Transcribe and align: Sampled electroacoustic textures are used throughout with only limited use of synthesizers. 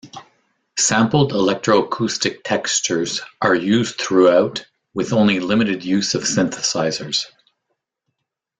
Sampled 0.79 1.31
electroacoustic 1.31 2.39
textures 2.43 3.21
are 3.39 3.53
used 3.53 3.99
throughout 3.99 4.65
with 4.95 5.13
only 5.13 5.39
limited 5.39 5.85
use 5.85 6.15
of 6.15 6.23
synthesizers. 6.23 7.27